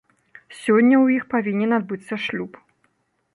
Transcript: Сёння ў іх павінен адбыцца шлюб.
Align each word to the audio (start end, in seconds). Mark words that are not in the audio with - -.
Сёння 0.61 0.95
ў 1.03 1.17
іх 1.17 1.23
павінен 1.33 1.77
адбыцца 1.79 2.13
шлюб. 2.25 2.51